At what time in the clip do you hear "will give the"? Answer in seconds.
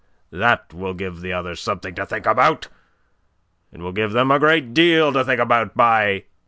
0.73-1.31